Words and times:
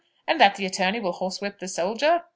and 0.27 0.41
that 0.41 0.55
the 0.55 0.65
attorney 0.65 0.99
will 0.99 1.11
horsewhip 1.13 1.59
the 1.59 1.67
soldier? 1.67 2.23